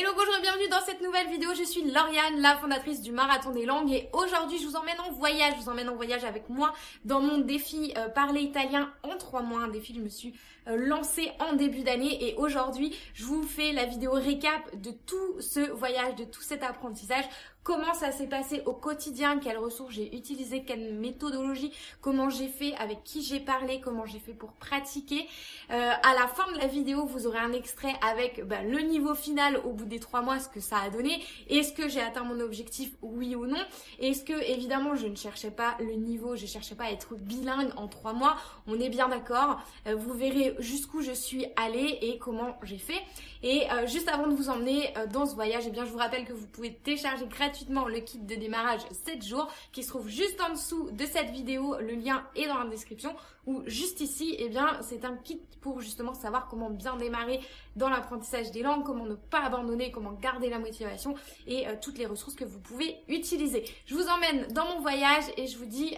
[0.00, 1.50] Hello, bonjour et bienvenue dans cette nouvelle vidéo.
[1.54, 5.12] Je suis Lauriane, la fondatrice du Marathon des Langues et aujourd'hui je vous emmène en
[5.12, 5.56] voyage.
[5.58, 6.72] Je vous emmène en voyage avec moi
[7.04, 9.60] dans mon défi euh, parler italien en trois mois.
[9.60, 10.32] Un défi que je me suis
[10.68, 15.38] euh, lancé en début d'année et aujourd'hui je vous fais la vidéo récap de tout
[15.38, 17.26] ce voyage, de tout cet apprentissage
[17.62, 22.74] comment ça s'est passé au quotidien, quelles ressources j'ai utilisées, quelle méthodologie, comment j'ai fait,
[22.76, 25.26] avec qui j'ai parlé, comment j'ai fait pour pratiquer.
[25.70, 29.14] Euh, à la fin de la vidéo, vous aurez un extrait avec bah, le niveau
[29.14, 31.22] final au bout des trois mois, ce que ça a donné.
[31.48, 33.62] Est-ce que j'ai atteint mon objectif, oui ou non
[33.98, 37.72] Est-ce que, évidemment, je ne cherchais pas le niveau, je cherchais pas à être bilingue
[37.76, 38.36] en trois mois?
[38.66, 39.60] On est bien d'accord.
[39.86, 43.00] Euh, vous verrez jusqu'où je suis allée et comment j'ai fait.
[43.42, 45.98] Et euh, juste avant de vous emmener euh, dans ce voyage, eh bien, je vous
[45.98, 50.08] rappelle que vous pouvez télécharger gratuitement le kit de démarrage 7 jours qui se trouve
[50.08, 51.76] juste en dessous de cette vidéo.
[51.80, 53.14] Le lien est dans la description
[53.46, 57.40] ou juste ici, eh bien, c'est un kit pour justement savoir comment bien démarrer
[57.76, 61.14] dans l'apprentissage des langues, comment ne pas abandonner, comment garder la motivation
[61.46, 63.64] et euh, toutes les ressources que vous pouvez utiliser.
[63.86, 65.94] Je vous emmène dans mon voyage et je vous dis,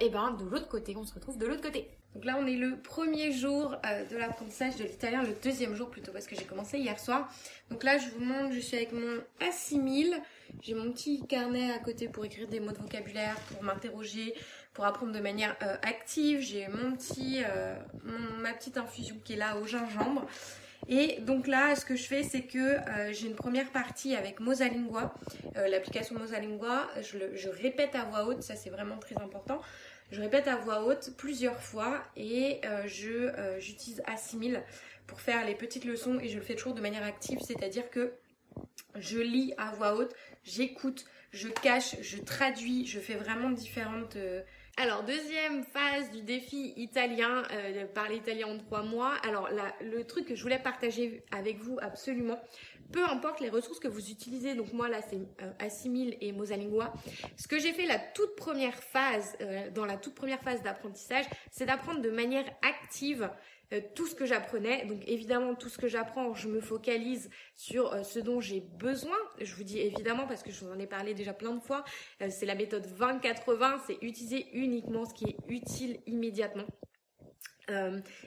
[0.00, 1.88] eh ben, de l'autre côté, on se retrouve de l'autre côté.
[2.14, 5.90] Donc là, on est le premier jour euh, de l'apprentissage de l'italien, le deuxième jour
[5.90, 7.32] plutôt, parce que j'ai commencé hier soir.
[7.70, 10.14] Donc là, je vous montre, je suis avec mon A6000.
[10.62, 14.34] J'ai mon petit carnet à côté pour écrire des mots de vocabulaire, pour m'interroger,
[14.78, 16.38] pour apprendre de manière euh, active.
[16.40, 17.74] J'ai mon petit, euh,
[18.38, 20.24] ma petite infusion qui est là au gingembre.
[20.88, 22.76] Et donc là, ce que je fais, c'est que
[23.10, 25.12] j'ai une première partie avec Mosalingua,
[25.56, 26.88] l'application Mosalingua.
[27.02, 29.60] Je, je répète à voix haute, ça c'est vraiment très important.
[30.10, 34.62] Je répète à voix haute plusieurs fois et euh, je euh, j'utilise Assimil
[35.06, 38.12] pour faire les petites leçons et je le fais toujours de manière active, c'est-à-dire que
[38.96, 44.40] je lis à voix haute, j'écoute, je cache, je traduis, je fais vraiment différentes euh,
[44.80, 49.14] alors, deuxième phase du défi italien, euh, parler italien en trois mois.
[49.26, 49.48] Alors,
[49.80, 52.38] le truc que je voulais partager avec vous absolument,
[52.92, 56.92] peu importe les ressources que vous utilisez, donc moi là c'est euh, Assimil et Mosalingua,
[57.36, 61.24] ce que j'ai fait la toute première phase, euh, dans la toute première phase d'apprentissage,
[61.50, 63.28] c'est d'apprendre de manière active
[63.72, 64.86] euh, tout ce que j'apprenais.
[64.86, 69.16] Donc évidemment, tout ce que j'apprends, je me focalise sur euh, ce dont j'ai besoin.
[69.40, 71.84] Je vous dis évidemment parce que je vous en ai parlé déjà plein de fois.
[72.22, 76.66] Euh, c'est la méthode 20-80, c'est utiliser uniquement ce qui est utile immédiatement.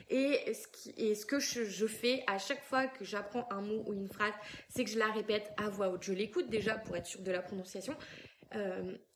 [0.08, 4.34] et, ce que je, fais à chaque fois que j'apprends un mot ou une phrase,
[4.68, 6.04] c'est que je la répète à voix haute.
[6.04, 7.96] Je l'écoute déjà pour être sûre de la prononciation.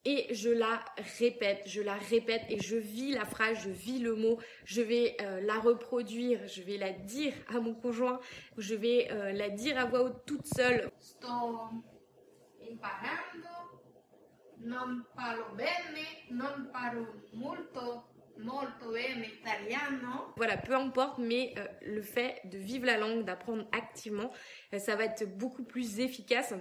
[0.07, 0.85] Et je la
[1.19, 5.17] répète, je la répète et je vis la phrase, je vis le mot, je vais
[5.21, 8.21] euh, la reproduire, je vais la dire à mon conjoint,
[8.57, 10.93] je vais euh, la dire à voix haute toute seule.
[11.01, 11.29] Sto
[12.71, 13.83] imparando,
[14.61, 18.05] non parlo bene, non parlo molto,
[18.39, 20.33] molto bene italiano.
[20.37, 21.53] Voilà, peu importe, mais
[21.83, 24.31] le fait de vivre la langue, d'apprendre activement,
[24.79, 26.55] ça va être beaucoup plus efficace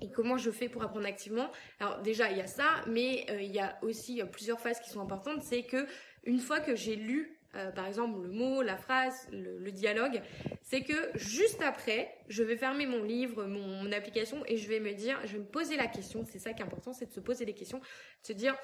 [0.00, 1.50] et comment je fais pour apprendre activement
[1.80, 4.90] Alors déjà, il y a ça, mais euh, il y a aussi plusieurs phases qui
[4.90, 5.42] sont importantes.
[5.42, 5.86] C'est que
[6.24, 10.20] une fois que j'ai lu, euh, par exemple, le mot, la phrase, le, dialogue,
[10.62, 14.92] c'est que juste après, je vais fermer mon livre, mon, application, et je vais me
[14.92, 16.24] dire, je vais me poser la question.
[16.26, 18.54] C'est ça qui est important, c'est de se poser des questions, de se dire,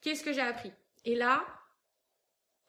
[0.00, 0.72] qu'est-ce que j'ai appris?
[1.04, 1.44] Et là,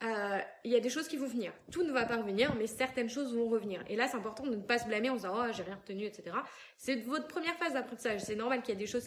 [0.03, 1.53] euh, il y a des choses qui vont venir.
[1.71, 3.83] Tout ne va pas revenir, mais certaines choses vont revenir.
[3.87, 6.03] Et là, c'est important de ne pas se blâmer en disant oh j'ai rien retenu,
[6.05, 6.35] etc.
[6.77, 8.21] C'est votre première phase d'apprentissage.
[8.21, 9.05] C'est normal qu'il y ait des choses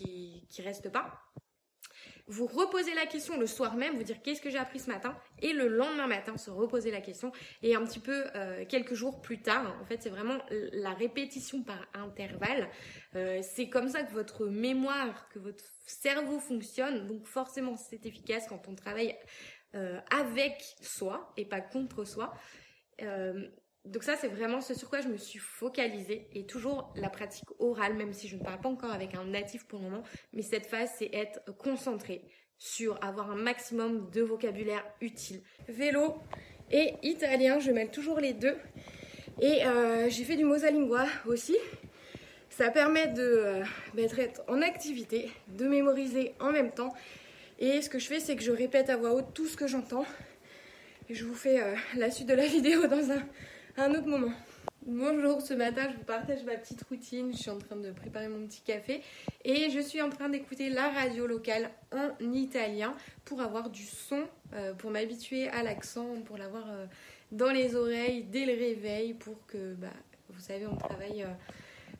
[0.00, 1.20] qui, qui, restent pas.
[2.30, 5.16] Vous reposez la question le soir même, vous dire qu'est-ce que j'ai appris ce matin,
[5.40, 7.32] et le lendemain matin se reposer la question,
[7.62, 11.62] et un petit peu euh, quelques jours plus tard, en fait c'est vraiment la répétition
[11.62, 12.68] par intervalle.
[13.14, 18.46] Euh, c'est comme ça que votre mémoire, que votre cerveau fonctionne, donc forcément c'est efficace
[18.46, 19.16] quand on travaille
[19.74, 22.34] euh, avec soi et pas contre soi.
[23.02, 23.48] Euh,
[23.84, 27.48] donc ça, c'est vraiment ce sur quoi je me suis focalisée et toujours la pratique
[27.58, 30.02] orale, même si je ne parle pas encore avec un natif pour le moment.
[30.32, 32.22] Mais cette phase, c'est être concentré
[32.58, 35.42] sur avoir un maximum de vocabulaire utile.
[35.68, 36.16] Vélo
[36.70, 38.56] et italien, je mêle toujours les deux.
[39.40, 41.56] Et euh, j'ai fait du Mosalingua aussi.
[42.50, 43.62] Ça permet de
[43.94, 44.18] d'être
[44.48, 46.92] en activité, de mémoriser en même temps
[47.58, 49.66] et ce que je fais, c'est que je répète à voix haute tout ce que
[49.66, 50.04] j'entends.
[51.08, 54.32] Et je vous fais euh, la suite de la vidéo dans un, autre moment.
[54.86, 57.32] Bonjour, ce matin je vous partage ma petite routine.
[57.32, 59.02] Je suis en train de préparer mon petit café
[59.44, 62.94] et je suis en train d'écouter la radio locale en italien
[63.24, 64.24] pour avoir du son,
[64.54, 66.86] euh, pour m'habituer à l'accent, pour l'avoir euh,
[67.32, 69.88] dans les oreilles dès le réveil pour que, bah,
[70.30, 71.26] vous savez, on travaille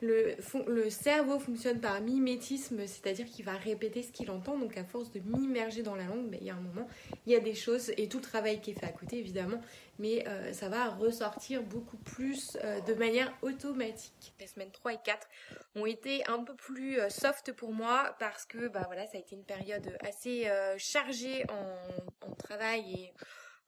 [0.01, 4.57] le, cerveau fonctionne par mimétisme, c'est-à-dire qu'il va répéter ce qu'il entend.
[4.57, 6.89] Donc à force de m'immerger dans la langue, il y a un moment,
[7.27, 9.61] il y a des choses et tout le travail qui est fait à côté évidemment,
[9.99, 14.35] mais euh, ça va ressortir beaucoup plus euh, de manière automatique.
[14.39, 15.29] Les semaines 3 et 4
[15.75, 19.21] ont été un peu plus euh, soft pour moi parce que bah voilà, ça a
[19.21, 20.49] été une période assez
[20.79, 23.13] chargée en, en travail et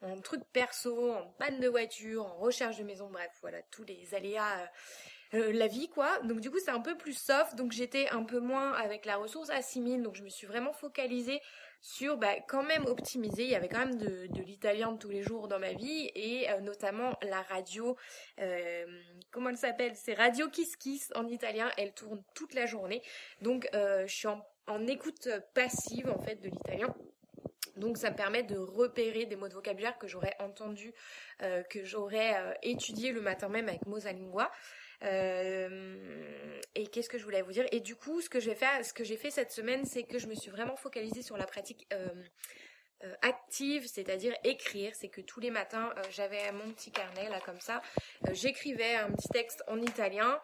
[0.03, 4.15] en trucs perso, en panne de voiture, en recherche de maison, bref, voilà, tous les
[4.15, 4.71] aléas
[5.35, 6.19] euh, la vie quoi.
[6.25, 9.17] Donc du coup c'est un peu plus soft, donc j'étais un peu moins avec la
[9.17, 11.41] ressource à 6000, donc je me suis vraiment focalisée
[11.81, 13.45] sur bah, quand même optimiser.
[13.45, 16.61] Il y avait quand même de, l'italien tous les jours dans ma vie et euh,
[16.61, 17.97] notamment la radio,
[18.41, 18.87] euh,
[19.31, 19.93] comment elle s'appelle?
[19.95, 23.01] C'est Radio Kiss Kiss en italien, elle tourne toute la journée.
[23.41, 26.93] Donc je suis en, écoute passive en fait de l'italien.
[27.77, 30.93] Donc ça me permet de repérer des mots de vocabulaire que j'aurais entendu,
[31.39, 34.51] que j'aurais étudié le matin même avec Mosalingua.
[35.03, 37.67] Euh, et qu'est-ce que je voulais vous dire?
[37.73, 40.77] Et du coup, ce que j'ai fait, cette semaine, c'est que je me suis vraiment
[40.77, 42.09] focalisée sur la pratique euh,
[43.05, 44.95] euh, active, c'est-à-dire écrire.
[44.95, 47.83] C'est que tous les matins, j'avais mon petit carnet là comme ça.
[48.33, 50.41] J'écrivais un petit texte en italien.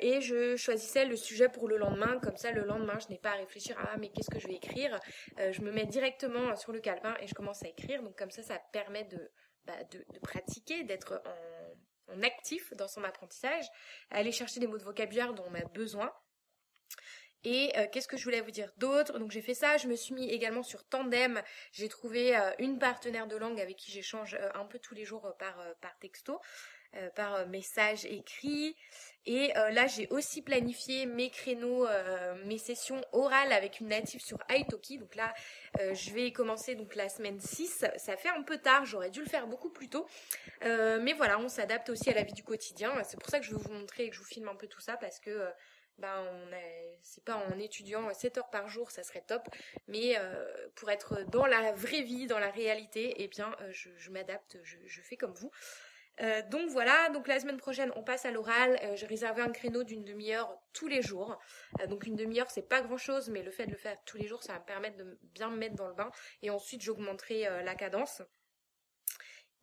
[0.00, 3.32] et je choisissais le sujet pour le lendemain, comme ça le lendemain je n'ai pas
[3.32, 4.98] à réfléchir ah, mais qu'est-ce que je vais écrire?
[5.36, 8.42] je me mets directement sur le calepin et je commence à écrire, donc comme ça
[8.42, 9.30] ça permet de,
[9.66, 11.51] bah, de pratiquer, d'être en
[12.22, 13.64] actif dans son apprentissage,
[14.10, 16.12] aller chercher des mots de vocabulaire dont on a besoin.
[17.44, 19.18] Et euh, qu'est-ce que je voulais vous dire d'autre?
[19.18, 21.42] Donc j'ai fait ça, je me suis mis également sur Tandem,
[21.72, 25.04] j'ai trouvé euh, une partenaire de langue avec qui j'échange euh, un peu tous les
[25.04, 26.40] jours par, par texto.
[26.96, 28.76] Euh, par euh, message écrit.
[29.24, 31.86] Et euh, là, j'ai aussi planifié mes créneaux,
[32.44, 34.98] mes sessions orales avec une native sur Italki.
[34.98, 35.32] Donc là,
[35.78, 37.86] je vais commencer donc la semaine 6.
[37.96, 40.06] Ça fait un peu tard, j'aurais dû le faire beaucoup plus tôt.
[40.60, 42.92] mais voilà, on s'adapte aussi à la vie du quotidien.
[43.04, 44.66] C'est pour ça que je vais vous montrer et que je vous filme un peu
[44.66, 45.48] tout ça parce que
[45.98, 46.50] ben on
[47.00, 49.48] c'est pas en étudiant 7 heures par jour, ça serait top,
[49.86, 50.16] mais
[50.74, 55.16] pour être dans la vraie vie, dans la réalité, eh bien je, m'adapte, je, fais
[55.16, 55.52] comme vous.
[56.20, 58.78] Euh, donc voilà, donc la semaine prochaine on passe à l'oral.
[58.82, 61.38] Euh, j'ai réservé un créneau d'une demi-heure tous les jours.
[61.80, 64.18] Euh, donc une demi-heure c'est pas grand chose, mais le fait de le faire tous
[64.18, 66.10] les jours ça va me permettre de bien me mettre dans le bain.
[66.42, 68.22] Et ensuite j'augmenterai la cadence.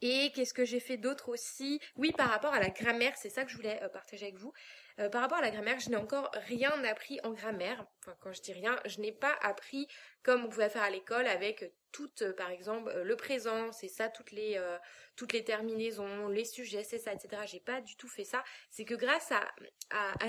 [0.01, 1.81] Et qu'est-ce que j'ai fait d'autre aussi?
[1.97, 4.53] Oui, par rapport à la grammaire, c'est ça que je voulais partager avec vous.
[5.11, 7.85] Par rapport à la grammaire, je n'ai encore rien appris en grammaire.
[8.01, 9.87] Enfin, quand je dis rien, je n'ai pas appris
[10.23, 13.87] comme on pouvait faire à l'école avec toutes, euh, par exemple, euh, le présent, c'est
[13.87, 14.77] ça, toutes les, euh,
[15.15, 17.41] toutes les terminaisons, les sujets, c'est ça, etc.
[17.45, 18.43] J'ai pas du tout fait ça.
[18.69, 19.41] C'est que grâce à,
[19.89, 20.27] à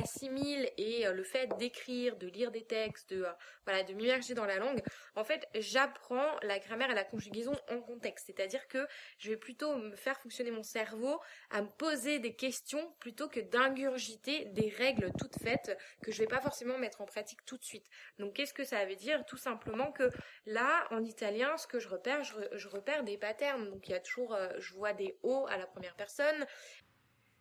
[0.79, 3.27] et le fait d'écrire, de lire des textes, de,
[3.67, 4.83] voilà, de m'immerger dans la langue,
[5.15, 8.27] en fait, j'apprends la grammaire et la conjugaison en contexte.
[8.27, 8.87] C'est-à-dire que
[9.19, 11.21] je vais plutôt me faire fonctionner mon cerveau
[11.51, 16.27] à me poser des questions plutôt que d'ingurgiter des règles toutes faites que je vais
[16.27, 17.87] pas forcément mettre en pratique tout de suite.
[18.19, 19.25] Donc, qu'est-ce que ça veut dire?
[19.25, 20.11] Tout simplement que
[20.47, 23.71] là, en italien, ce que je repère, je, repère des patterns.
[23.71, 26.47] Donc il y a toujours, euh, je vois des O à la première personne.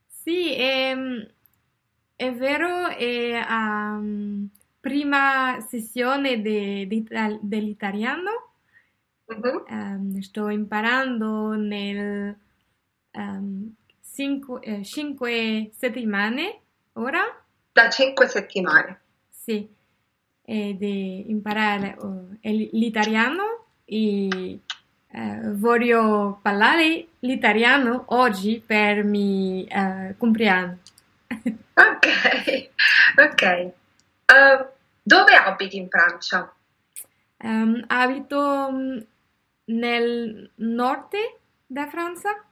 [0.08, 1.26] si ehm,
[2.16, 4.50] è vero, è um,
[4.80, 8.48] prima sessione de, de, dell'italiano.
[9.26, 9.64] Uh-huh.
[9.70, 12.36] Um, sto imparando nel
[13.12, 16.62] um, cinque, eh, cinque settimane
[17.00, 17.22] ora.
[17.72, 19.00] Da cinque settimane.
[19.30, 19.68] Sì,
[20.44, 24.60] e di imparare uh, l'italiano e
[25.12, 30.78] eh, voglio parlare l'italiano oggi per mi eh, compleanno.
[31.74, 32.70] ok,
[33.18, 33.72] ok.
[34.30, 34.66] Uh,
[35.02, 36.54] dove abiti in Francia?
[37.38, 38.98] Um, abito mm,
[39.66, 41.16] nel nord
[41.66, 42.44] della Francia.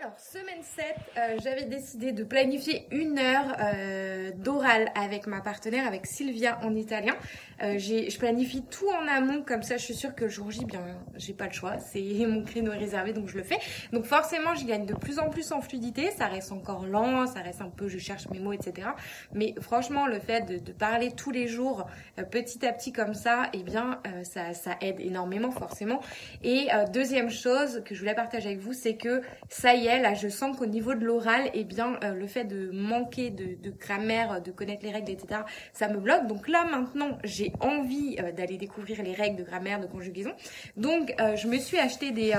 [0.00, 0.84] Alors, semaine 7,
[1.16, 6.74] euh, j'avais décidé de planifier une heure euh, d'oral avec ma partenaire, avec Sylvia en
[6.74, 7.14] italien.
[7.62, 10.66] Euh, je planifie tout en amont, comme ça je suis sûre que le jour J,
[10.66, 10.82] bien,
[11.16, 11.78] j'ai pas le choix.
[11.78, 13.58] C'est mon créneau est réservé, donc je le fais.
[13.92, 16.10] Donc forcément, je gagne de plus en plus en fluidité.
[16.10, 18.88] Ça reste encore lent, ça reste un peu, je cherche mes mots, etc.
[19.32, 21.86] Mais franchement, le fait de, parler tous les jours,
[22.30, 26.00] petit à petit comme ça, eh bien, ça, ça aide énormément, forcément.
[26.44, 30.28] Et deuxième chose que je voulais partager avec vous, c'est que ça y là, je
[30.28, 34.50] sens qu'au niveau de l'oral, eh bien, euh, le fait de manquer de, grammaire, de
[34.50, 36.26] connaître les règles, etc., ça me bloque.
[36.26, 40.32] Donc là, maintenant, j'ai envie euh, d'aller découvrir les règles de grammaire, de conjugaison.
[40.76, 42.32] Donc, euh, je me suis acheté des,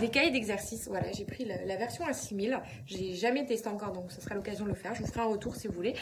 [0.00, 0.88] des cahiers d'exercice.
[0.88, 2.58] Voilà, j'ai pris la, version à 6000.
[2.86, 4.94] J'ai jamais testé encore, donc ce sera l'occasion de le faire.
[4.94, 5.94] Je vous ferai un retour si vous voulez.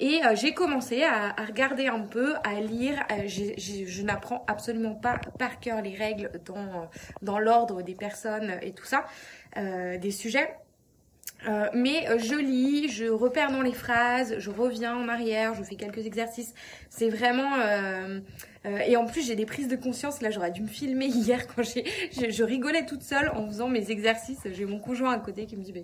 [0.00, 3.02] Et j'ai commencé à, regarder un peu, à lire.
[3.26, 6.88] je n'apprends absolument pas par cœur les règles dans,
[7.22, 9.06] dans l'ordre des personnes et tout ça.
[9.58, 10.48] Euh, des sujets.
[11.48, 15.62] Euh, mais euh, je lis, je repère dans les phrases, je reviens en arrière, je
[15.62, 16.54] fais quelques exercices.
[16.88, 18.20] C'est vraiment euh,
[18.64, 20.20] euh, et en plus j'ai des prises de conscience.
[20.20, 23.90] Là j'aurais dû me filmer hier quand j'ai, je, rigolais toute seule en faisant mes
[23.90, 24.46] exercices.
[24.52, 25.80] J'ai mon conjoint à côté qui me dit, bah,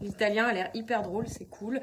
[0.00, 1.80] l'italien a l'air hyper drôle, c'est cool.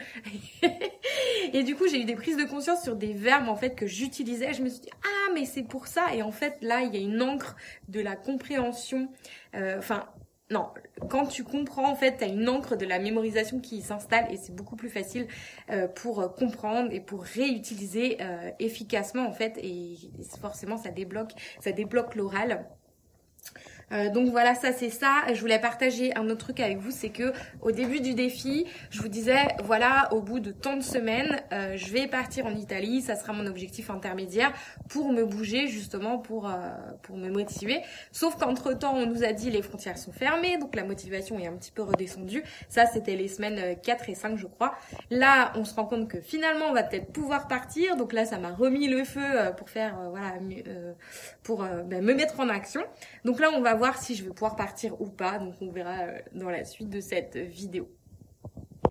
[1.54, 3.86] et du coup j'ai eu des prises de conscience sur des verbes en fait que
[3.86, 4.54] j'utilisais.
[4.54, 6.16] Je me suis dit ah mais c'est pour ça.
[6.16, 7.56] Et en fait là il y a une encre
[7.90, 9.10] de la compréhension.
[9.54, 10.08] Enfin
[10.52, 10.70] non,
[11.10, 14.56] quand tu comprends, en fait, tu une encre de la mémorisation qui s'installe et c'est
[14.56, 15.28] beaucoup plus facile
[15.70, 19.96] euh, pour euh, comprendre et pour réutiliser euh, efficacement, en fait, et
[20.42, 22.66] forcément, ça débloque, ça débloque l'oral.
[23.92, 25.24] Euh, donc voilà, ça c'est ça.
[25.34, 29.02] Je voulais partager un autre truc avec vous, c'est que au début du défi, je
[29.02, 33.02] vous disais, voilà, au bout de tant de semaines, euh, je vais partir en Italie,
[33.02, 34.54] ça sera mon objectif intermédiaire
[34.90, 36.52] pour me bouger justement pour euh,
[37.04, 37.82] pour me motiver.
[38.12, 41.48] Sauf qu'entre temps, on nous a dit les frontières sont fermées, donc la motivation est
[41.48, 42.44] un petit peu redescendue.
[42.68, 44.76] Ça, c'était les semaines 4 et 5, je crois.
[45.10, 47.96] Là, on se rend compte que finalement, on va peut-être pouvoir partir.
[47.96, 49.22] Donc là, ça m'a remis le feu
[49.58, 50.34] pour faire voilà
[51.44, 52.82] pour ben, me mettre en action.
[53.26, 55.40] Donc là, on va si je vais pouvoir partir ou pas.
[55.40, 57.90] Donc on verra euh, dans la suite de cette vidéo.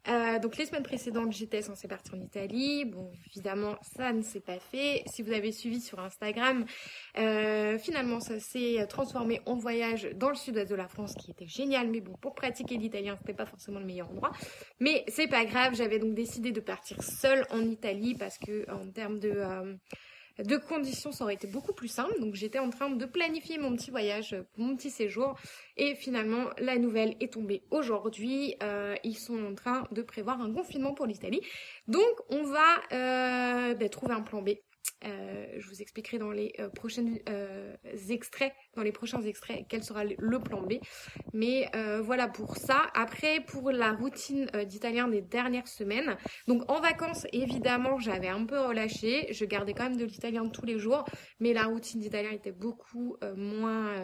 [0.09, 2.87] Euh, donc les semaines précédentes, j'étais censée partir en Italie.
[2.87, 5.03] Bon, évidemment, ça ne s'est pas fait.
[5.07, 6.65] Si vous avez suivi sur Instagram,
[7.19, 11.47] euh, finalement, ça s'est transformé en voyage dans le sud-ouest de la France, qui était
[11.47, 11.89] génial.
[11.91, 14.33] Mais bon, pour pratiquer l'italien, c'était pas forcément le meilleur endroit.
[14.81, 15.75] Mais c'est pas grave.
[15.75, 19.43] J'avais donc décidé de partir seule en Italie parce que en termes de
[20.45, 22.19] de conditions, ça aurait été beaucoup plus simple.
[22.21, 25.37] Donc j'étais en train de planifier mon petit voyage, mon petit séjour.
[25.77, 28.57] Et finalement, la nouvelle est tombée aujourd'hui.
[28.63, 31.41] Euh, ils sont en train de prévoir un confinement pour l'Italie.
[31.87, 34.51] Donc on va euh, ben, trouver un plan B.
[35.05, 37.77] Euh, je vous expliquerai dans les euh, prochains euh,
[38.09, 40.75] extraits, dans les prochains extraits, quel sera le plan B.
[41.33, 42.83] Mais euh, voilà pour ça.
[42.95, 46.17] Après, pour la routine d'italien des dernières semaines.
[46.47, 49.33] Donc en vacances, évidemment, j'avais un peu relâché.
[49.33, 51.05] Je gardais quand même de l'italien tous les jours,
[51.41, 53.95] mais la routine d'italien était beaucoup moins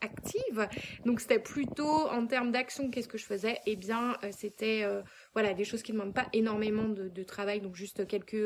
[0.00, 0.68] active.
[1.04, 3.58] Donc c'était plutôt en termes d'action, qu'est-ce que je faisais?
[3.66, 4.84] Eh bien, c'était
[5.34, 8.36] voilà des choses qui ne demandent pas énormément de, travail, donc juste quelques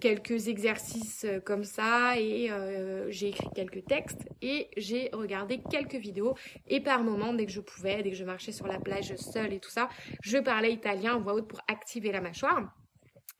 [0.00, 2.18] quelques exercices euh, comme ça.
[2.18, 6.34] Et euh, j'ai écrit quelques textes et j'ai regardé quelques vidéos.
[6.68, 9.52] Et par moment dès que je pouvais, dès que je marchais sur la plage seule
[9.52, 9.88] et tout ça,
[10.22, 12.74] je parlais italien en voix haute pour activer la mâchoire.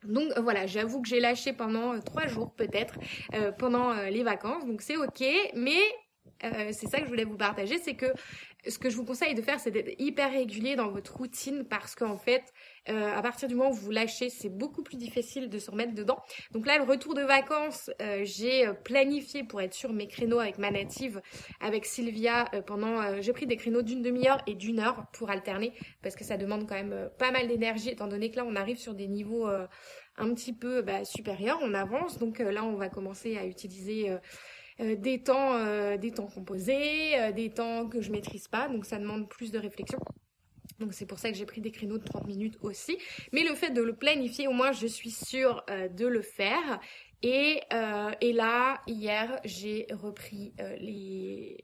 [0.05, 2.95] Donc euh, voilà, j'avoue que j'ai lâché pendant trois jours peut-être
[3.59, 5.81] pendant les vacances, donc c'est ok, mais
[6.73, 8.07] c'est ça que je voulais vous partager, c'est que
[8.67, 11.95] ce que je vous conseille de faire, c'est d'être hyper régulier dans votre routine parce
[11.95, 12.43] qu'en fait,
[12.89, 15.95] euh, à partir du moment où vous lâchez, c'est beaucoup plus difficile de se remettre
[15.95, 16.19] dedans.
[16.53, 20.39] Donc là, le retour de vacances, euh, j'ai euh, planifié pour être sur mes créneaux
[20.39, 21.21] avec ma native,
[21.61, 26.15] avec Sylvia, pendant, j'ai pris des créneaux d'une demi-heure et d'une heure pour alterner parce
[26.15, 28.95] que ça demande quand même pas mal d'énergie étant donné que là, on arrive sur
[28.95, 32.19] des niveaux un petit peu bah, supérieurs, on avance.
[32.19, 34.11] Donc là, on va commencer à utiliser
[34.79, 38.69] des temps, des temps composés, des temps que je maîtrise pas.
[38.69, 39.99] Donc ça demande plus de réflexion.
[40.81, 42.99] Donc c'est pour ça que j'ai pris des créneaux de 30 minutes aussi.
[43.33, 46.81] Mais le fait de le planifier, au moins je suis sûre euh, de le faire.
[47.23, 50.77] Et, euh, là, hier, j'ai repris euh,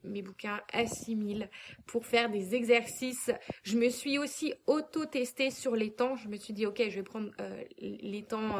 [0.04, 1.50] mes bouquins à 6000
[1.84, 3.30] pour faire des exercices.
[3.62, 6.16] Je me suis aussi auto-testée sur les temps.
[6.16, 7.30] Je me suis dit, ok, je vais prendre
[7.78, 8.56] les temps...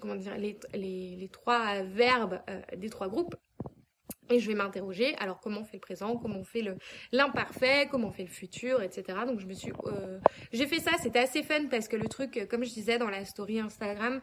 [0.00, 2.40] comment dire, les, les, les trois verbes
[2.76, 3.36] des trois groupes
[4.30, 6.62] et je vais m'interroger, alors comment on fait le présent, comment on fait
[7.12, 9.18] l'imparfait, comment on fait le futur, etc.
[9.26, 10.18] Donc je me suis, euh,
[10.52, 13.10] j'ai fait ça, c'était assez fun parce que le truc, euh, comme je disais dans
[13.10, 14.20] la story Instagram,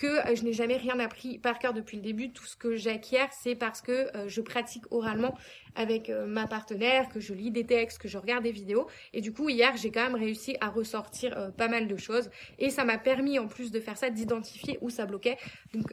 [0.00, 2.32] que euh, je n'ai jamais rien appris par cœur depuis le début.
[2.32, 5.36] Tout ce que j'acquiers, c'est parce que je pratique oralement
[5.74, 8.88] avec ma partenaire, que je lis des textes, que je regarde des vidéos.
[9.12, 12.30] Et du coup, hier, j'ai quand même réussi à ressortir pas mal de choses.
[12.58, 15.36] Et ça m'a permis, en plus de faire ça, d'identifier où ça bloquait.
[15.74, 15.86] Donc,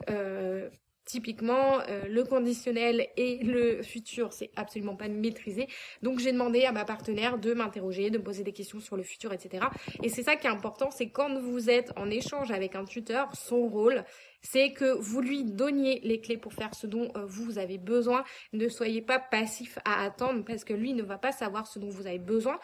[1.08, 5.66] Typiquement, euh, le conditionnel et le futur, c'est absolument pas maîtrisé.
[6.02, 9.02] Donc j'ai demandé à ma partenaire de m'interroger, de me poser des questions sur le
[9.02, 9.68] futur, etc.
[10.02, 13.34] Et c'est ça qui est important, c'est quand vous êtes en échange avec un tuteur,
[13.34, 14.04] son rôle,
[14.42, 18.22] c'est que vous lui donniez les clés pour faire ce dont euh, vous avez besoin.
[18.52, 21.88] Ne soyez pas passif à attendre parce que lui ne va pas savoir ce dont
[21.88, 22.58] vous avez besoin.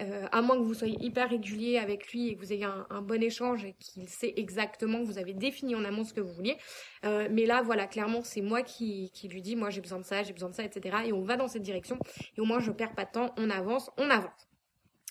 [0.00, 3.02] Euh, à moins que vous soyez hyper régulier avec lui et que vous ayez un,
[3.02, 6.32] bon échange et qu'il sait exactement que vous avez défini en amont ce que vous
[6.32, 6.56] vouliez.
[7.04, 10.22] Euh, mais là, voilà, clairement, c'est moi qui, lui dis, moi j'ai besoin de ça,
[10.22, 10.98] j'ai besoin de ça, etc.
[11.06, 11.98] Et on va dans cette direction.
[12.36, 14.48] Et au moins, je perds pas de temps, on avance, on avance.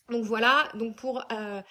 [0.09, 1.23] Donc voilà, donc pour...
[1.31, 1.61] Euh,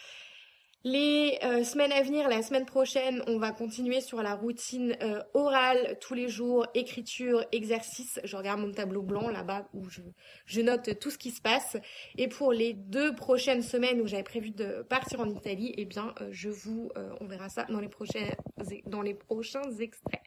[0.84, 5.20] Les euh, semaines à venir, la semaine prochaine, on va continuer sur la routine euh,
[5.34, 8.20] orale tous les jours, écriture, exercice.
[8.22, 11.76] Je regarde mon tableau blanc là-bas où je, note tout ce qui se passe.
[12.16, 16.14] Et pour les deux prochaines semaines où j'avais prévu de partir en Italie, eh bien,
[16.20, 18.30] euh, je vous, on verra ça dans les prochains,
[18.86, 20.22] dans les prochains extraits.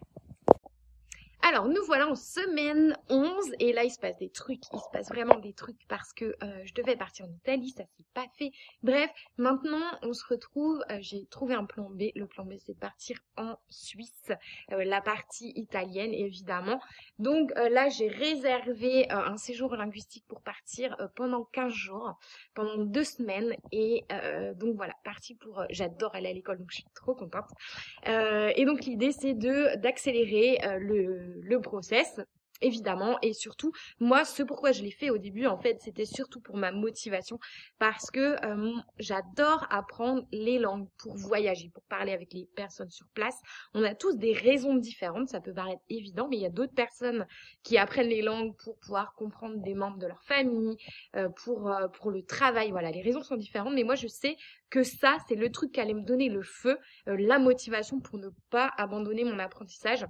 [1.44, 4.90] Alors, nous voilà en semaine 11 et là, il se passe des trucs, il se
[4.94, 8.28] passe vraiment des trucs parce que euh, je devais partir en Italie, ça s'est pas
[8.38, 8.52] fait.
[8.84, 12.12] Bref, maintenant, on se retrouve, euh, j'ai trouvé un plan B.
[12.16, 14.32] Le plan B, c'est de partir en Suisse,
[14.72, 16.80] euh, la partie italienne, évidemment.
[17.18, 22.20] Donc là, j'ai réservé un séjour linguistique pour partir pendant 15 jours,
[22.54, 24.04] pendant deux semaines et
[24.56, 25.64] donc voilà, parti pour...
[25.70, 27.50] J'adore aller à l'école, donc je suis trop contente.
[28.06, 32.20] et donc l'idée, c'est de d'accélérer le le process
[32.62, 36.40] évidemment et surtout moi ce pourquoi je l'ai fait au début en fait c'était surtout
[36.40, 37.40] pour ma motivation
[37.80, 43.08] parce que euh, j'adore apprendre les langues pour voyager pour parler avec les personnes sur
[43.14, 43.40] place.
[43.74, 46.74] On a tous des raisons différentes ça peut paraître évident mais il y a d'autres
[46.74, 47.26] personnes
[47.64, 50.78] qui apprennent les langues pour pouvoir comprendre des membres de leur famille
[51.16, 52.72] euh, pour euh, pour le travail.
[52.72, 54.36] Voilà les raisons sont différentes mais moi je sais
[54.70, 58.30] que ça c'est le truc qui allait me donner le feu la motivation pour ne
[58.50, 60.06] pas abandonner mon apprentissage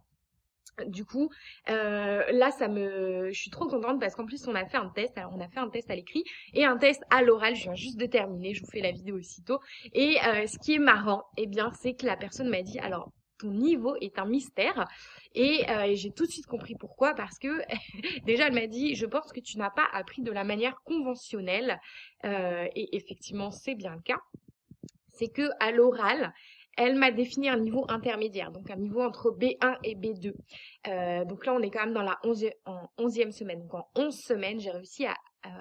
[0.86, 1.30] du coup,
[1.70, 4.89] euh, là, ça me, je suis trop contente parce qu'en plus, on a fait un
[4.89, 5.18] test.
[5.18, 7.56] Alors, on a fait un test à l'écrit et un test à l'oral.
[7.56, 8.53] Je viens juste de terminer.
[8.53, 9.60] Je vous fais la vidéo aussitôt.
[9.94, 13.12] Et euh, ce qui est marrant, eh bien, c'est que la personne m'a dit, alors,
[13.38, 14.88] ton niveau est un mystère.
[15.34, 17.13] Et euh, j'ai tout de suite compris pourquoi.
[17.15, 17.62] Parce que
[18.25, 21.80] déjà, elle m'a dit, je pense que tu n'as pas appris de la manière conventionnelle.
[22.24, 24.20] et effectivement, c'est bien le cas.
[25.13, 26.34] C'est que à l'oral,
[26.78, 30.34] elle m'a défini un niveau intermédiaire, donc un niveau entre B1 et B2.
[30.88, 33.60] Euh, donc là, on est quand même dans la 11 en 11e semaine.
[33.62, 35.16] Donc en 11 semaines, j'ai réussi à,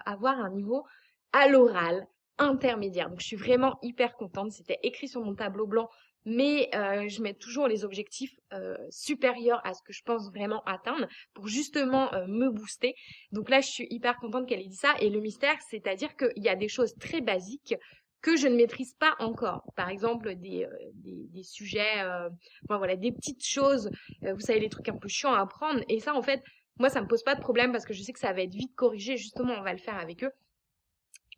[0.05, 0.85] avoir un niveau
[1.33, 2.07] à l'oral
[2.39, 3.09] intermédiaire.
[3.09, 4.53] Donc je suis vraiment hyper contente.
[4.53, 5.89] C'était écrit sur mon tableau blanc,
[6.25, 10.63] mais euh, je mets toujours les objectifs euh, supérieurs à ce que je pense vraiment
[10.65, 12.95] atteindre pour justement me booster.
[13.33, 14.95] Donc là, je suis hyper contente qu'elle ait dit ça.
[15.01, 17.75] Et le mystère, c'est-à-dire qu'il y a des choses très basiques
[18.23, 19.65] que je ne maîtrise pas encore.
[19.77, 22.29] Par exemple, des, euh, des, sujets, euh,
[22.69, 23.91] voilà, des petites choses,
[24.25, 25.81] euh, vous savez, les trucs un peu chiants à apprendre.
[25.89, 26.43] Et ça, en fait,
[26.79, 28.55] moi, ça me pose pas de problème parce que je sais que ça va être
[28.55, 29.17] vite corrigé.
[29.17, 30.33] Justement, on va le faire avec eux.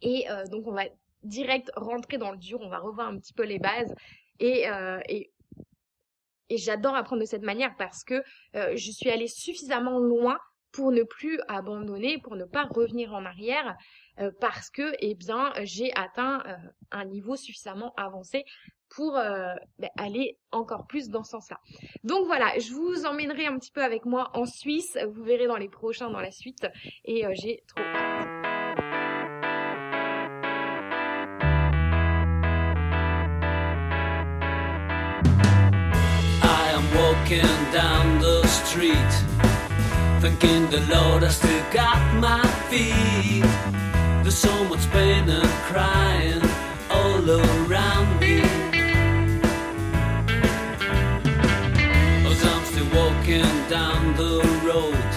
[0.03, 0.85] Et donc, on va
[1.23, 2.61] direct rentrer dans le dur.
[2.61, 3.93] On va revoir un petit peu les bases.
[4.41, 4.67] Et,
[5.09, 5.33] et,
[6.49, 8.23] et j'adore apprendre de cette manière parce que
[8.55, 10.39] je suis allée suffisamment loin
[10.73, 13.77] pour ne plus abandonner, pour ne pas revenir en arrière.
[14.21, 16.55] Euh, parce que eh bien j'ai atteint euh,
[16.91, 18.45] un niveau suffisamment avancé
[18.91, 21.59] pour euh, ben, aller encore plus dans ce sens-là.
[22.05, 25.57] Donc voilà, je vous emmènerai un petit peu avec moi en Suisse, vous verrez dans
[25.57, 26.67] les prochains dans la suite
[27.05, 28.13] et j'ai trop hâte.
[40.23, 41.23] Thinking the Lord
[42.21, 43.82] my feet.
[44.33, 46.41] There's so much pain and crying
[46.89, 48.41] all around me.
[52.25, 55.11] I'm still walking down the road,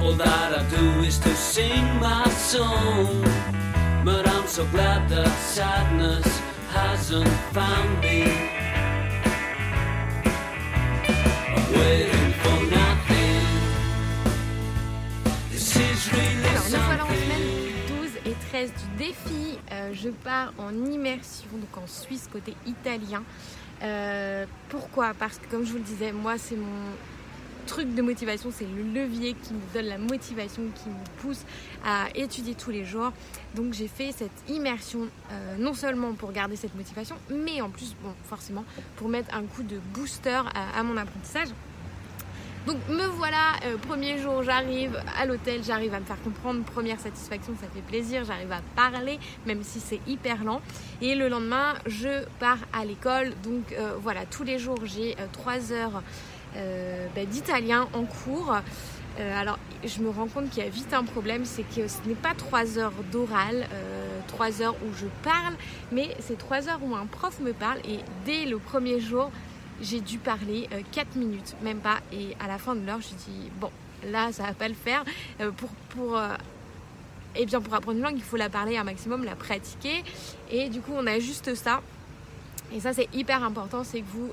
[0.00, 3.24] all that I do is to sing my song.
[4.04, 6.38] But I'm so glad that sadness
[6.70, 8.43] hasn't found me.
[18.72, 19.58] Du défi.
[19.72, 23.22] Euh, je pars en immersion, donc en Suisse côté italien.
[23.82, 25.14] Euh, pourquoi?
[25.14, 26.92] Parce que comme je vous le disais, moi c'est mon
[27.66, 31.42] truc de motivation, c'est le levier qui me donne la motivation, qui me pousse
[31.84, 33.12] à étudier tous les jours.
[33.54, 37.96] Donc j'ai fait cette immersion euh, non seulement pour garder cette motivation, mais en plus,
[38.02, 38.64] bon, forcément,
[38.96, 41.48] pour mettre un coup de booster à mon apprentissage.
[42.66, 46.98] Donc me voilà, euh, premier jour j'arrive à l'hôtel, j'arrive à me faire comprendre, première
[46.98, 50.62] satisfaction, ça fait plaisir, j'arrive à parler, même si c'est hyper lent.
[51.02, 55.72] Et le lendemain, je pars à l'école, donc euh, voilà, tous les jours j'ai 3
[55.72, 56.02] euh, heures
[57.14, 58.54] bah, d'italien en cours.
[59.18, 62.14] alors je me rends compte qu'il y a vite un problème, c'est que ce n'est
[62.14, 63.66] pas 3 heures d'oral,
[64.28, 65.54] 3 heures où je parle,
[65.92, 69.30] mais c'est 3 heures où un prof me parle et dès le premier jour,
[69.80, 71.98] j'ai dû parler 4 euh, minutes, même pas.
[72.12, 73.70] Et à la fin de l'heure, j'ai dit, bon,
[74.04, 75.04] là, ça va pas le faire.
[75.40, 76.28] Euh, pour, pour, euh,
[77.36, 80.04] eh bien, pour apprendre une langue, il faut la parler un maximum, la pratiquer.
[80.50, 81.80] Et du coup, on a juste ça.
[82.72, 84.30] Et ça c'est hyper important, c'est que vous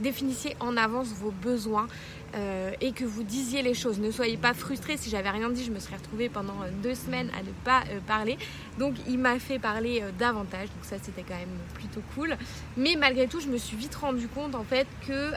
[0.00, 1.86] définissiez en avance vos besoins
[2.34, 3.98] euh, et que vous disiez les choses.
[3.98, 4.96] Ne soyez pas frustrés.
[4.96, 7.82] Si j'avais rien dit, je me serais retrouvée pendant euh, deux semaines à ne pas
[7.90, 8.38] euh, parler.
[8.78, 10.68] Donc il m'a fait parler davantage.
[10.68, 12.36] Donc ça c'était quand même plutôt cool.
[12.76, 15.32] Mais malgré tout, je me suis vite rendu compte en fait que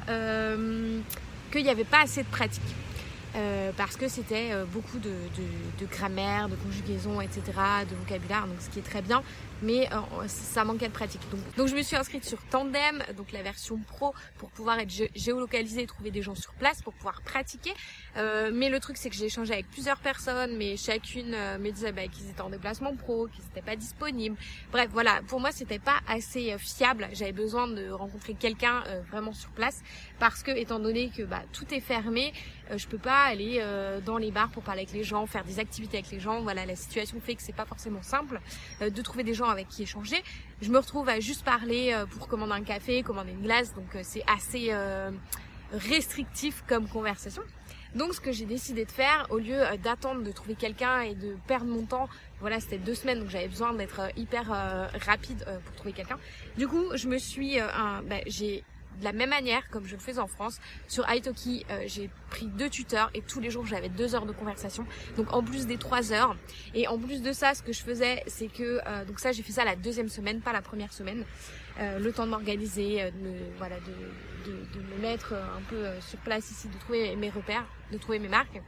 [1.51, 2.63] qu'il n'y avait pas assez de pratique.
[3.35, 7.41] Euh, parce que c'était euh, beaucoup de, de- de grammaire, de conjugaison, etc.,
[7.89, 9.23] de vocabulaire, donc ce qui est très bien,
[9.61, 11.19] mais euh, ça manquait de pratique.
[11.31, 14.89] Donc, donc je me suis inscrite sur Tandem, donc la version pro, pour pouvoir être
[14.89, 17.73] gé- géolocalisée et trouver des gens sur place pour pouvoir pratiquer.
[18.15, 21.71] Euh, mais le truc c'est que j'ai échangé avec plusieurs personnes, mais chacune euh, me
[21.71, 24.37] disait bah, qu'ils étaient en déplacement pro, qu'ils n'étaient pas disponibles.
[24.71, 27.09] Bref, voilà, pour moi c'était pas assez fiable.
[27.11, 29.81] J'avais besoin de rencontrer quelqu'un vraiment sur place
[30.19, 32.31] parce que étant donné que bah, tout est fermé,
[32.75, 35.59] je peux pas aller euh, dans les bars pour parler avec les gens, faire des
[35.59, 36.41] activités avec les gens.
[36.41, 38.39] Voilà, la situation fait que c'est pas forcément simple
[38.81, 40.21] euh, de trouver des gens avec qui échanger.
[40.61, 43.95] Je me retrouve à juste parler euh, pour commander un café, commander une glace, donc
[43.95, 45.11] euh, c'est assez euh,
[45.73, 47.43] restrictif comme conversation.
[47.95, 51.15] Donc ce que j'ai décidé de faire, au lieu euh, d'attendre de trouver quelqu'un et
[51.15, 52.09] de perdre mon temps,
[52.41, 55.93] voilà c'était deux semaines donc j'avais besoin d'être euh, hyper euh, rapide euh, pour trouver
[55.93, 56.19] quelqu'un.
[56.57, 58.65] Du coup je me suis, euh, un, bah, j'ai
[58.99, 62.47] de la même manière comme je le faisais en France sur Italki, euh, j'ai pris
[62.47, 64.85] deux tuteurs et tous les jours j'avais deux heures de conversation.
[65.17, 66.35] Donc en plus des trois heures
[66.73, 69.43] et en plus de ça, ce que je faisais, c'est que euh, donc ça j'ai
[69.43, 71.25] fait ça la deuxième semaine, pas la première semaine.
[71.77, 75.61] Euh, le temps de m'organiser, euh, de voilà, de, de, de me mettre euh, un
[75.69, 78.61] peu euh, sur place ici, de trouver mes repères, de trouver mes marques.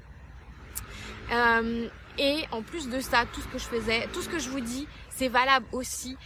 [2.20, 4.60] Et en plus de ça, tout ce que je faisais, tout ce que je vous
[4.60, 6.18] dis, c'est valable aussi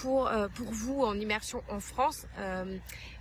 [0.00, 2.26] pour pour vous en immersion en France.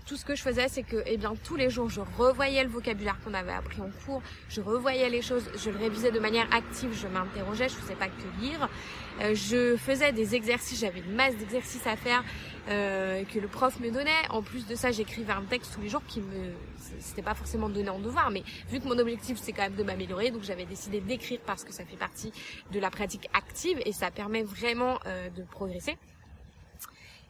[0.06, 2.70] Tout ce que je faisais, c'est que, eh bien, tous les jours, je revoyais le
[2.70, 6.48] vocabulaire qu'on avait appris en cours, je revoyais les choses, je le révisais de manière
[6.54, 8.68] active, je m'interrogeais, je faisais pas que lire.
[9.22, 12.24] Euh, je faisais des exercices, j'avais une masse d'exercices à faire
[12.68, 14.12] euh, que le prof me donnait.
[14.30, 16.52] En plus de ça, j'écrivais un texte tous les jours qui me,
[17.00, 19.84] c'était pas forcément donné en devoir, mais vu que mon objectif c'est quand même de
[19.84, 22.32] m'améliorer, donc j'avais décidé d'écrire parce que ça fait partie
[22.72, 25.98] de la pratique active et ça permet vraiment euh, de progresser.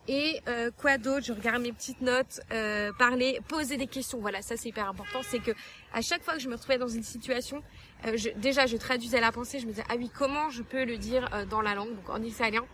[0.08, 1.26] Et euh, quoi d'autre?
[1.26, 4.20] Je regarde mes petites notes, euh, parler, poser des questions.
[4.20, 5.22] Voilà, ça c'est hyper important.
[5.24, 5.52] C'est que
[5.94, 7.64] à chaque fois que je me retrouvais dans une situation,
[8.06, 9.60] euh, déjà je traduisais la pensée.
[9.60, 12.10] Je me disais ah oui comment je peux le dire euh, dans la langue, donc
[12.10, 12.66] en italien.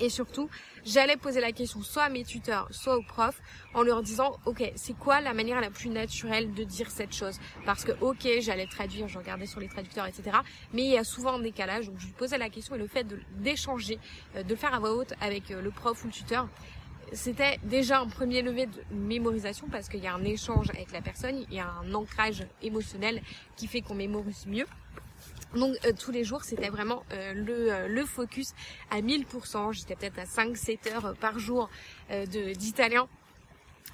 [0.00, 0.50] Et surtout,
[0.84, 3.40] j'allais poser la question soit à mes tuteurs, soit aux profs,
[3.74, 7.38] en leur disant, ok, c'est quoi la manière la plus naturelle de dire cette chose?
[7.64, 10.38] Parce que, ok, j'allais traduire, je regardais sur les traducteurs, etc.
[10.74, 12.88] Mais il y a souvent un décalage, donc je lui posais la question et le
[12.88, 13.06] fait
[13.38, 13.98] d'échanger,
[14.36, 16.48] euh, de le faire à voix haute avec euh, le prof ou le tuteur,
[17.12, 21.00] c'était déjà un premier levé de mémorisation parce qu'il y a un échange avec la
[21.00, 23.22] personne, il y a un ancrage émotionnel
[23.56, 24.66] qui fait qu'on mémorise mieux.
[25.56, 28.52] Donc euh, tous les jours, c'était vraiment euh, le, euh, le focus
[28.90, 29.72] à 1000%.
[29.72, 31.70] J'étais peut-être à 5-7 heures euh, par jour
[32.10, 33.08] euh, d'italien.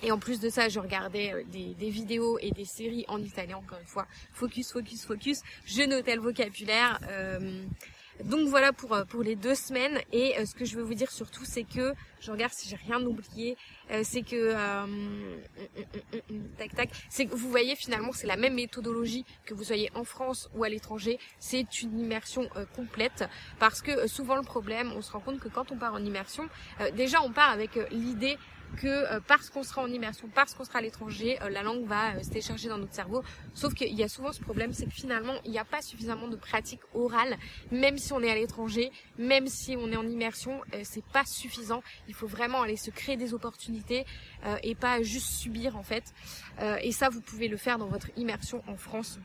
[0.02, 3.22] Et en plus de ça, je regardais euh, des, des vidéos et des séries en
[3.22, 4.06] italien, encore une fois.
[4.32, 5.42] Focus, focus, focus.
[5.64, 6.98] Je notais le vocabulaire.
[8.24, 9.98] Donc voilà pour, euh, pour les deux semaines.
[10.12, 12.76] Et euh, ce que je veux vous dire surtout, c'est que, je regarde si j'ai
[12.76, 13.56] rien oublié,
[13.90, 15.40] euh, c'est que, euh, hum,
[16.12, 19.64] hum, hum, tac tac, c'est que vous voyez finalement c'est la même méthodologie que vous
[19.64, 21.18] soyez en France ou à l'étranger.
[21.38, 23.24] C'est une immersion complète
[23.58, 26.48] parce que souvent le problème, on se rend compte que quand on part en immersion,
[26.94, 28.38] déjà on part avec l'idée
[28.76, 31.86] que euh, parce qu'on sera en immersion, parce qu'on sera à l'étranger, euh, la langue
[31.86, 33.22] va euh, se télécharger dans notre cerveau.
[33.54, 36.28] Sauf qu'il y a souvent ce problème, c'est que finalement, il n'y a pas suffisamment
[36.28, 37.36] de pratique orale,
[37.70, 41.82] même si on est à l'étranger, même si on est en immersion, c'est pas suffisant.
[42.08, 44.04] Il faut vraiment aller se créer des opportunités
[44.62, 46.12] et pas juste subir en fait.
[46.82, 49.18] Et ça, vous pouvez le faire dans votre immersion en France.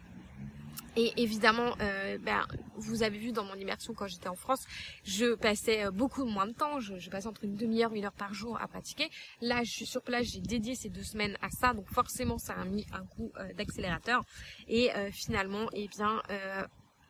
[0.99, 4.65] Et évidemment, euh, ben, vous avez vu dans mon immersion quand j'étais en France,
[5.03, 6.79] je passais euh, beaucoup moins de temps.
[6.79, 9.07] Je, je passais entre une demi-heure, une heure par jour à pratiquer.
[9.39, 12.53] Là, je suis sur place, j'ai dédié ces deux semaines à ça, donc forcément, ça
[12.53, 14.23] a mis un coup euh, d'accélérateur.
[14.67, 16.65] Et euh, finalement, eh bien, euh,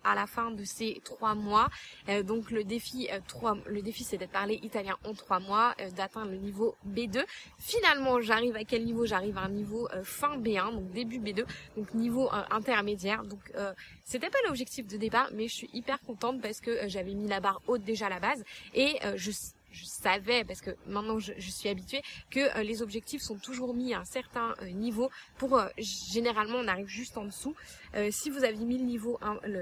[0.07, 1.69] à la fin de ces trois mois,
[2.09, 5.75] euh, donc le défi, euh, trois, le défi, c'est d'être parlé italien en trois mois,
[5.81, 7.25] euh, d'atteindre le niveau B2.
[7.59, 9.05] Finalement, j'arrive à quel niveau?
[9.05, 13.23] J'arrive à un niveau fin B1, donc début B2, donc niveau intermédiaire.
[13.23, 13.51] Donc
[14.03, 17.39] c'était pas l'objectif de départ, mais je suis hyper contente parce que j'avais mis la
[17.39, 18.43] barre haute déjà à la base
[18.73, 19.31] et je
[19.71, 23.93] je savais, parce que maintenant je, suis habituée, que euh, les objectifs sont toujours mis
[23.93, 25.09] à un certain euh, niveau.
[25.37, 27.55] Pour euh, généralement, on arrive juste en dessous.
[28.11, 29.19] Si vous aviez mis le niveau,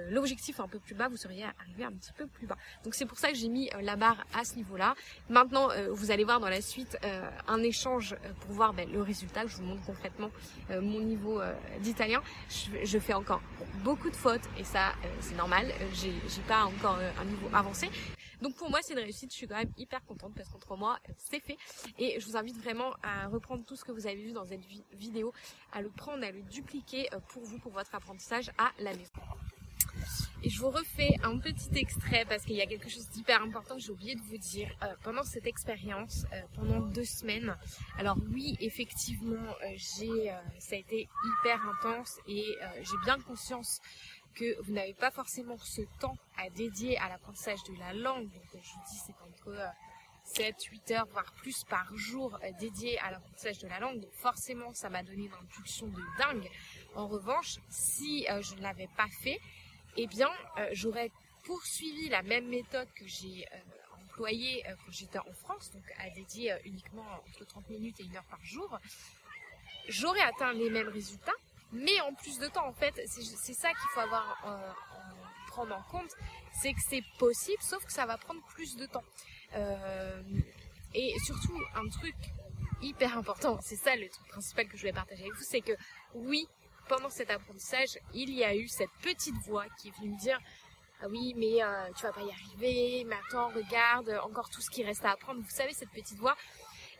[0.09, 2.57] l'objectif un peu plus bas, vous seriez arrivé un petit peu plus bas.
[2.83, 4.93] Donc c'est pour ça que j'ai mis la barre à ce niveau-là.
[5.29, 6.97] Maintenant, vous allez voir dans la suite
[7.47, 9.47] un échange pour voir ben, le résultat.
[9.47, 10.31] Je vous montre concrètement
[10.69, 11.39] mon niveau
[11.79, 12.21] d'italien.
[12.49, 13.41] Je, je fais encore
[13.85, 15.71] beaucoup de fautes et ça, c'est normal.
[15.93, 17.89] J'ai pas encore un niveau avancé.
[18.41, 19.31] Donc pour moi, c'est une réussite.
[19.31, 21.57] Je suis quand même hyper contente parce qu'en trois mois, c'est fait.
[21.99, 24.65] Et je vous invite vraiment à reprendre tout ce que vous avez vu dans cette
[24.93, 25.33] vidéo,
[25.71, 29.11] à le prendre, à le dupliquer euh, pour vous, pour votre apprentissage à la maison.
[30.43, 33.75] Et je vous refais un petit extrait parce qu'il y a quelque chose d'hyper important
[33.75, 34.69] que j'ai oublié de vous dire.
[34.83, 37.55] Euh, pendant cette expérience, euh, pendant deux semaines,
[37.97, 42.45] alors oui, effectivement, j'ai, ça a été hyper intense et
[42.81, 43.79] j'ai bien conscience
[44.35, 48.29] que vous n'avez pas forcément ce temps à dédier à l'apprentissage de la langue.
[48.31, 49.57] Donc je vous dis, c'est entre
[50.25, 53.99] 7, 8 heures, voire plus par jour euh, dédié à l'apprentissage de la langue.
[53.99, 56.49] Donc forcément, ça m'a donné une impulsion de dingue.
[56.95, 59.39] En revanche, si euh, je ne l'avais pas fait,
[59.97, 61.11] eh bien, euh, j'aurais
[61.43, 63.45] poursuivi la même méthode que j'ai
[64.03, 68.25] employée quand j'étais en France, donc à dédier uniquement entre 30 minutes et 1 heure
[68.31, 68.79] par jour.
[69.87, 71.35] J'aurais atteint les mêmes résultats,
[71.71, 74.37] mais en plus de temps, en fait, c'est ça qu'il faut avoir
[75.55, 76.11] prendre en compte,
[76.61, 79.05] c'est que c'est possible, sauf que ça va prendre plus de temps.
[79.55, 80.21] Euh,
[80.93, 82.15] et surtout, un truc
[82.81, 85.71] hyper important, c'est ça le truc principal que je voulais partager avec vous, c'est que
[86.13, 86.45] oui,
[86.89, 90.39] pendant cet apprentissage, il y a eu cette petite voix qui est venue me dire
[91.01, 94.69] ah oui, mais euh, tu vas pas y arriver, mais attends, regarde, encore tout ce
[94.69, 95.41] qui reste à apprendre.
[95.41, 96.35] Vous savez, cette petite voix,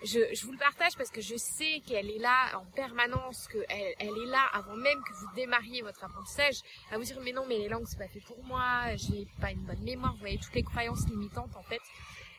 [0.06, 3.66] je, je vous le partage parce que je sais qu'elle est là en permanence, qu'elle
[4.00, 6.56] elle est là avant même que vous démarriez votre apprentissage,
[6.92, 9.52] à vous dire mais non, mais les langues c'est pas fait pour moi, j'ai pas
[9.52, 11.82] une bonne mémoire, vous voyez toutes les croyances limitantes en fait.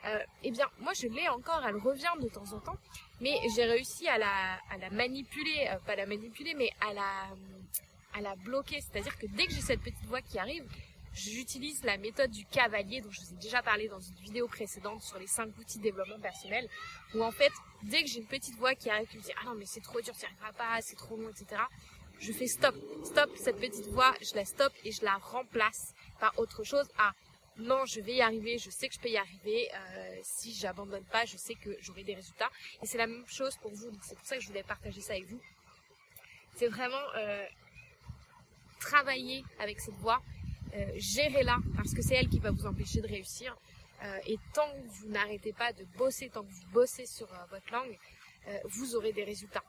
[0.07, 2.79] Euh, eh bien, moi je l'ai encore, elle revient de temps en temps,
[3.21, 7.29] mais j'ai réussi à la, à la manipuler, euh, pas la manipuler, mais à la,
[8.15, 8.81] à la bloquer.
[8.81, 10.65] C'est-à-dire que dès que j'ai cette petite voix qui arrive,
[11.17, 15.03] j'utilise la méthode du cavalier dont je vous ai déjà parlé dans une vidéo précédente
[15.03, 16.69] sur les 5 outils de développement personnel,
[17.15, 17.53] où en fait,
[17.83, 19.81] dès que j'ai une petite voix qui arrive qui me dit ah non mais c'est
[19.81, 21.63] trop dur, tu n'y arriveras pas, c'est trop long, etc.
[22.19, 22.75] Je fais stop,
[23.05, 26.87] stop cette petite voix, je la stop et je la remplace par autre chose.
[26.99, 27.13] Ah
[27.59, 29.69] non, je vais y arriver, je sais que je peux y arriver.
[29.75, 32.51] Euh, si j'abandonne pas, je sais que j'aurai des résultats.
[32.83, 33.91] Et c'est la même chose pour vous.
[34.03, 35.41] c'est pour ça que je voulais partager ça avec vous.
[36.57, 37.47] C'est vraiment euh,
[38.81, 40.23] travailler avec cette voix,
[40.75, 43.57] euh, gérez-la parce que c'est elle qui va vous empêcher de réussir.
[44.27, 47.97] et tant que vous n'arrêtez pas de bosser, tant que vous bossez sur votre langue,
[48.65, 49.65] vous aurez des résultats.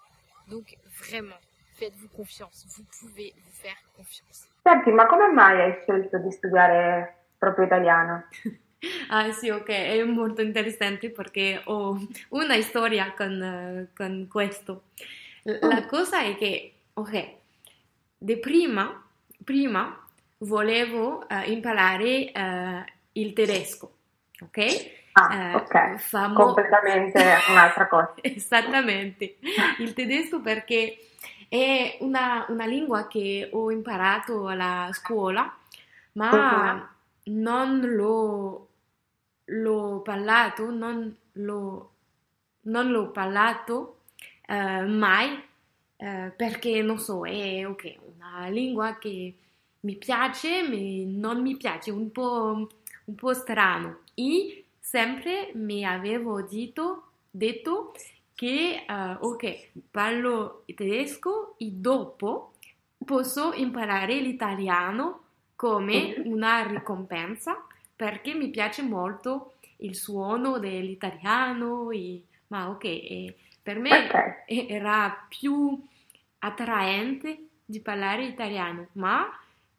[0.49, 1.41] Donc vraiment,
[1.77, 2.65] faites-vous confiance.
[2.75, 4.47] Vous pouvez vous faire confiance.
[4.63, 8.27] Senti, ma come mai hai scelto di studiare proprio italiano?
[9.09, 11.97] Ah sì, ok, è molto interessante perché ho
[12.29, 14.83] una storia con, con questo.
[15.41, 15.87] La mm.
[15.87, 17.29] cosa è che, ok,
[18.19, 19.03] di prima,
[19.43, 20.06] prima
[20.39, 23.91] volevo uh, imparare uh, il tedesco,
[24.41, 24.95] ok?
[25.13, 26.33] Ah, ok, famo...
[26.35, 27.19] completamente
[27.49, 28.13] un'altra cosa.
[28.21, 29.37] Esattamente,
[29.79, 30.97] il tedesco perché
[31.49, 35.51] è una, una, lingua che ho imparato alla scuola,
[36.13, 36.73] ma...
[36.73, 36.95] Uh-huh
[37.27, 38.67] non l'ho,
[39.45, 41.91] l'ho parlato, non l'ho,
[42.61, 44.01] non l'ho parlato
[44.45, 45.41] eh, mai
[45.97, 49.35] eh, perché non so, è okay, una lingua che
[49.87, 52.67] mi piace, ma non mi piace, un po',
[53.05, 53.99] un po' strano.
[54.13, 57.93] E sempre mi avevo detto, detto
[58.35, 62.51] che uh, ok, parlo tedesco e dopo
[63.05, 65.21] posso imparare l'italiano
[65.55, 74.05] come una ricompensa perché mi piace molto il suono dell'italiano, e, ma ok, per me
[74.05, 74.67] okay.
[74.67, 75.81] era più
[76.39, 79.27] attraente di parlare italiano, ma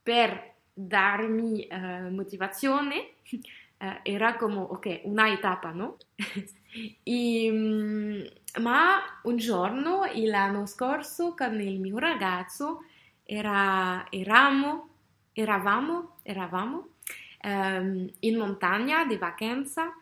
[0.09, 3.11] per darmi eh, motivazione
[3.77, 5.99] eh, era come ok, una tappa, no?
[7.03, 8.23] e, mm,
[8.63, 12.85] ma un giorno, l'anno scorso, con il mio ragazzo,
[13.25, 14.89] era, eravamo
[15.41, 16.89] eravamo, eravamo
[17.45, 19.95] um, in montagna di vacanza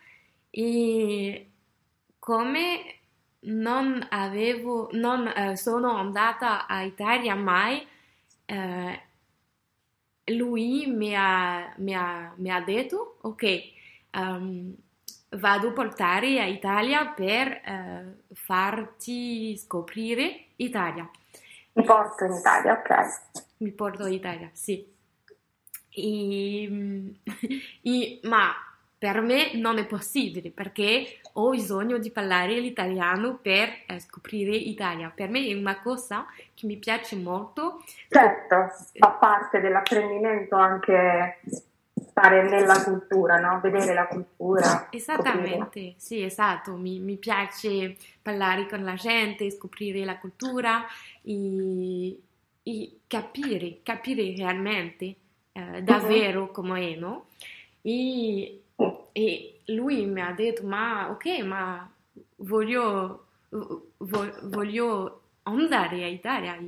[0.51, 1.51] e
[2.19, 2.95] come
[3.41, 7.87] non avevo, non uh, sono andata a Italia mai,
[8.47, 8.99] uh,
[10.27, 13.73] lui mi ha, mi, ha, mi ha, detto, ok,
[14.15, 14.75] um,
[15.31, 21.09] vado a portare a Italia per uh, farti scoprire Italia.
[21.73, 23.21] Mi porto in Italia, ok.
[23.59, 24.95] Mi porto in Italia, sì.
[25.91, 27.15] E,
[27.83, 28.53] e, ma
[28.99, 35.13] per me non è possibile perché ho bisogno di parlare l'italiano per eh, scoprire l'Italia.
[35.15, 37.83] Per me è una cosa che mi piace molto.
[38.09, 41.41] Certo, fa parte dell'apprendimento anche
[41.93, 43.61] stare nella cultura, no?
[43.61, 44.89] vedere la cultura.
[44.91, 45.95] Esattamente, scoprire.
[45.99, 46.77] sì, esatto.
[46.77, 50.87] Mi, mi, piace parlare con la gente, scoprire la cultura
[51.23, 52.19] e,
[52.63, 55.15] e capire, capire realmente
[55.53, 57.27] eh, davvero come è, no?
[57.83, 58.63] E
[59.13, 61.91] E lui mi ha detto, ma ok, ma
[62.37, 66.59] voglio, voglio andare a Italia.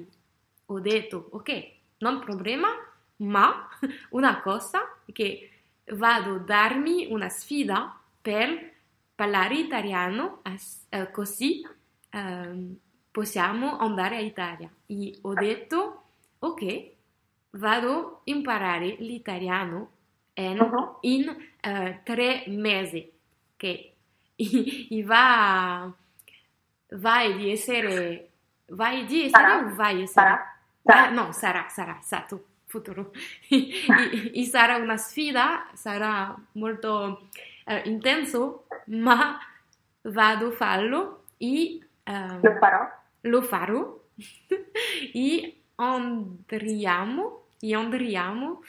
[0.67, 2.69] Ho detto, ok, non problema,
[3.17, 3.69] ma
[4.11, 4.81] una cosa
[5.13, 5.51] che
[5.93, 8.77] vado a darmi una sfida per
[9.15, 10.43] parlare italiano
[10.91, 11.67] eh, così
[12.11, 12.77] eh,
[13.11, 14.71] possiamo andare a Italia.
[14.87, 16.03] E ho detto,
[16.39, 16.91] ok,
[17.51, 19.91] vado a imparare l'italiano
[20.43, 20.99] in, uh-huh.
[21.01, 23.11] in uh, tre mesi,
[23.57, 23.95] che
[25.05, 25.93] va,
[26.91, 28.31] vai di essere,
[28.67, 29.59] vai di essere sarà.
[29.59, 30.27] o vai essere?
[30.27, 30.59] Sarà.
[30.83, 31.07] sarà.
[31.07, 33.13] Ah, no, sarà, sarà, esatto, futuro.
[33.49, 37.29] e, e, sarà una sfida, sarà molto
[37.67, 39.39] uh, intenso, ma
[40.03, 42.97] vado a farlo e uh, lo farò.
[43.23, 44.01] Lo farò
[45.13, 48.63] e andriamo, e andriamo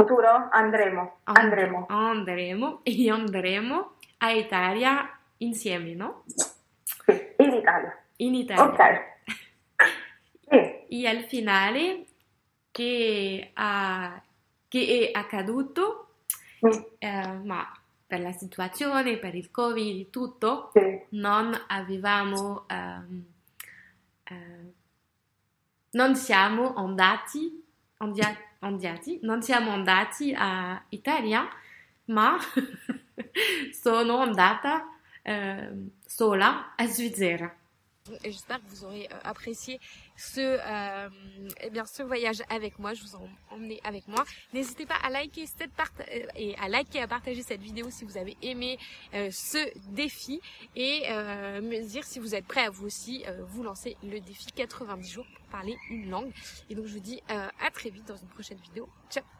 [0.00, 0.48] Futuro?
[0.52, 1.18] Andremo.
[1.24, 1.86] Andremo.
[1.88, 6.22] Andremo e andremo a Italia insieme, no?
[6.24, 8.04] Sì, in Italia.
[8.18, 8.64] In Italia.
[8.64, 9.06] Ok.
[10.50, 11.02] Sì.
[11.02, 12.06] E al finale
[12.70, 14.22] che, ha,
[14.66, 16.14] che è accaduto,
[16.66, 16.80] mm.
[16.96, 17.70] eh, ma
[18.06, 21.02] per la situazione, per il Covid tutto, sì.
[21.10, 22.64] non avevamo...
[22.70, 23.24] Um,
[24.30, 24.72] uh,
[25.90, 27.62] non siamo andati,
[27.98, 31.48] andati andati, non siamo andati a Italia,
[32.06, 32.36] ma
[33.72, 37.57] sono andata euh, sola a Svizzera.
[38.24, 39.80] J'espère que vous aurez euh, apprécié
[40.16, 41.08] ce, euh,
[41.60, 42.94] eh bien, ce voyage avec moi.
[42.94, 44.24] Je vous en emmené avec moi.
[44.52, 48.04] N'hésitez pas à liker cette part euh, et à liker, à partager cette vidéo si
[48.04, 48.78] vous avez aimé
[49.14, 49.58] euh, ce
[49.90, 50.40] défi
[50.76, 54.20] et euh, me dire si vous êtes prêt à vous aussi euh, vous lancer le
[54.20, 56.32] défi 90 jours pour parler une langue.
[56.70, 58.88] Et donc je vous dis à très vite dans une prochaine vidéo.
[59.10, 59.37] Ciao